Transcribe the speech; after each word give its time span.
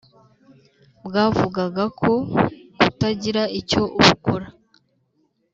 Bwavugaga 1.05 1.83
ko 1.99 2.11
kutagira 2.79 3.43
icyo 3.59 3.81
bukora 4.03 4.47